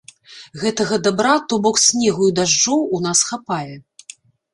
Гэтага 0.61 0.95
дабра, 1.07 1.35
то 1.51 1.59
бок, 1.65 1.77
снегу 1.87 2.23
і 2.31 2.33
дажджоў, 2.39 2.81
у 2.99 3.03
нас 3.07 3.23
хапае. 3.29 3.75